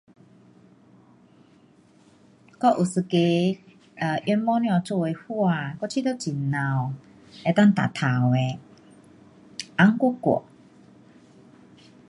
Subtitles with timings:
[2.61, 3.61] 我有一个
[3.97, 6.87] um 用毛线做的花，我觉得很美,能
[7.53, 8.59] 够夹头的，
[9.77, 10.43] 红冬冬。